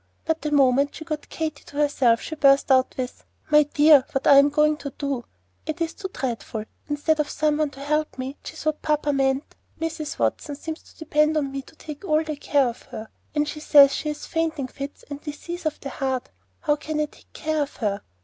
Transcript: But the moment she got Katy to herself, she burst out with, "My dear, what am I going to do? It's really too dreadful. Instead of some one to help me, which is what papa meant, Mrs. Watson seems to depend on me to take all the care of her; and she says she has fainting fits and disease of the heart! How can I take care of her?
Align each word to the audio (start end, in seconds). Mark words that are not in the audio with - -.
But 0.25 0.41
the 0.41 0.49
moment 0.49 0.95
she 0.95 1.05
got 1.05 1.29
Katy 1.29 1.63
to 1.65 1.77
herself, 1.77 2.21
she 2.21 2.33
burst 2.33 2.71
out 2.71 2.95
with, 2.97 3.23
"My 3.51 3.61
dear, 3.61 4.03
what 4.13 4.25
am 4.25 4.47
I 4.47 4.49
going 4.49 4.77
to 4.77 4.89
do? 4.97 5.25
It's 5.67 5.79
really 5.79 5.93
too 5.93 6.09
dreadful. 6.11 6.65
Instead 6.89 7.19
of 7.19 7.29
some 7.29 7.57
one 7.57 7.69
to 7.69 7.79
help 7.83 8.17
me, 8.17 8.35
which 8.41 8.53
is 8.53 8.65
what 8.65 8.81
papa 8.81 9.13
meant, 9.13 9.55
Mrs. 9.79 10.17
Watson 10.17 10.55
seems 10.55 10.81
to 10.81 10.97
depend 10.97 11.37
on 11.37 11.51
me 11.51 11.61
to 11.61 11.75
take 11.75 12.03
all 12.03 12.23
the 12.23 12.35
care 12.35 12.67
of 12.67 12.81
her; 12.87 13.09
and 13.35 13.47
she 13.47 13.59
says 13.59 13.93
she 13.93 14.07
has 14.07 14.25
fainting 14.25 14.65
fits 14.69 15.05
and 15.07 15.21
disease 15.21 15.67
of 15.67 15.79
the 15.81 15.89
heart! 15.89 16.31
How 16.61 16.77
can 16.77 16.99
I 16.99 17.05
take 17.05 17.31
care 17.33 17.61
of 17.61 17.75
her? 17.75 18.01